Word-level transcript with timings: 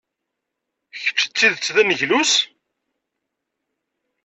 Kečč 0.99 1.19
d 1.27 1.31
tidet 1.31 1.71
d 1.75 1.77
aneglus! 1.81 2.33